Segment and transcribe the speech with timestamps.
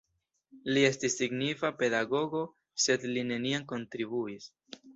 [0.77, 2.43] Li estis signifa pedagogo,
[2.89, 4.53] sed li neniam kontribuis.